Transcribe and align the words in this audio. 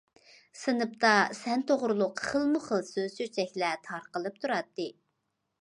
سىنىپتا 0.61 1.11
سەن 1.41 1.65
توغرۇلۇق 1.73 2.23
خىلمۇخىل 2.29 2.83
سۆز- 2.89 3.15
چۆچەكلەر 3.21 3.87
تارقىلىپ 3.91 4.45
تۇراتتى. 4.47 4.93